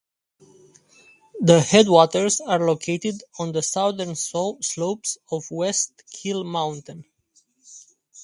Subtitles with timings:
[1.41, 7.05] The headwaters are located on the southern slopes of West Kill Mountain.